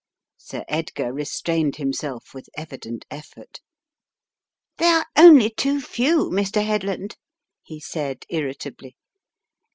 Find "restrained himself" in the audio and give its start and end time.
1.13-2.33